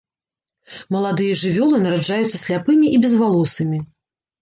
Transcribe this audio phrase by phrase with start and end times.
[0.95, 3.87] Маладыя жывёлы нараджаюцца сляпымі і безвалосымі.